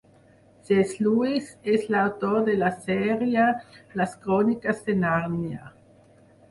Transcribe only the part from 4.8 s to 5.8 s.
de Nàrnia.